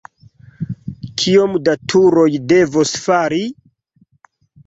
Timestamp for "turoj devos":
1.93-2.93